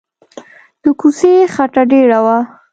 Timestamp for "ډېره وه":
1.91-2.37